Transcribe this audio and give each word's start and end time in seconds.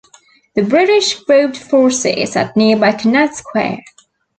The 0.55 0.63
British 0.63 1.19
grouped 1.19 1.55
forces 1.57 2.35
at 2.35 2.57
nearby 2.57 2.93
Kennett 2.93 3.35
Square. 3.35 3.83